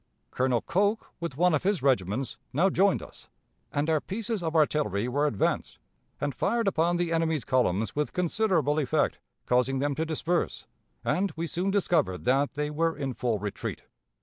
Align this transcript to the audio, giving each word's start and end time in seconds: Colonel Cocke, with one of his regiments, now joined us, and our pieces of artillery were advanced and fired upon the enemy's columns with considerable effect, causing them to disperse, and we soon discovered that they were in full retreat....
Colonel 0.31 0.61
Cocke, 0.61 1.05
with 1.19 1.37
one 1.37 1.53
of 1.53 1.61
his 1.61 1.83
regiments, 1.83 2.39
now 2.53 2.71
joined 2.71 3.03
us, 3.03 3.29
and 3.71 3.87
our 3.87 4.01
pieces 4.01 4.41
of 4.41 4.55
artillery 4.55 5.07
were 5.07 5.27
advanced 5.27 5.77
and 6.19 6.33
fired 6.33 6.67
upon 6.67 6.97
the 6.97 7.11
enemy's 7.13 7.45
columns 7.45 7.95
with 7.95 8.11
considerable 8.11 8.79
effect, 8.79 9.19
causing 9.45 9.77
them 9.77 9.93
to 9.93 10.03
disperse, 10.03 10.65
and 11.05 11.31
we 11.35 11.45
soon 11.45 11.69
discovered 11.69 12.25
that 12.25 12.55
they 12.55 12.71
were 12.71 12.97
in 12.97 13.13
full 13.13 13.37
retreat.... 13.37 13.83